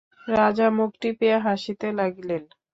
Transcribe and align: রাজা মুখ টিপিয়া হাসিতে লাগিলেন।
রাজা 0.33 0.67
মুখ 0.77 0.91
টিপিয়া 1.01 1.37
হাসিতে 1.39 1.87
লাগিলেন। 1.99 2.43